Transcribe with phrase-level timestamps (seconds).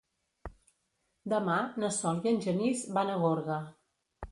[1.35, 3.63] Demà na Sol i en Genís van a Gorga.